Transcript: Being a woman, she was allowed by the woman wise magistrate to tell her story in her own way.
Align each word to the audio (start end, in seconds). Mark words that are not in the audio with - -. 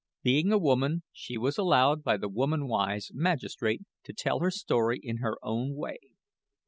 Being 0.23 0.51
a 0.51 0.57
woman, 0.57 1.03
she 1.11 1.37
was 1.37 1.59
allowed 1.59 2.01
by 2.03 2.17
the 2.17 2.27
woman 2.27 2.67
wise 2.67 3.11
magistrate 3.13 3.83
to 4.05 4.13
tell 4.13 4.39
her 4.39 4.49
story 4.49 4.97
in 4.99 5.17
her 5.17 5.37
own 5.43 5.75
way. 5.75 5.99